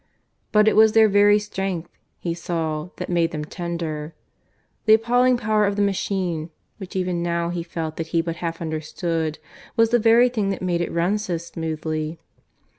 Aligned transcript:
But 0.51 0.67
it 0.67 0.75
was 0.75 0.93
their 0.93 1.07
very 1.07 1.37
strength, 1.37 1.91
he 2.17 2.33
saw, 2.33 2.89
that 2.97 3.07
made 3.07 3.29
them 3.29 3.45
tender; 3.45 4.15
the 4.87 4.95
appalling 4.95 5.37
power 5.37 5.67
of 5.67 5.75
the 5.75 5.83
machine, 5.83 6.49
which 6.79 6.95
even 6.95 7.21
now 7.21 7.49
he 7.49 7.61
felt 7.61 7.97
that 7.97 8.07
he 8.07 8.19
but 8.19 8.37
half 8.37 8.61
understood, 8.63 9.37
was 9.75 9.91
the 9.91 9.99
very 9.99 10.27
thing 10.29 10.49
that 10.49 10.63
made 10.63 10.81
it 10.81 10.91
run 10.91 11.19
so 11.19 11.37
smoothly. 11.37 12.19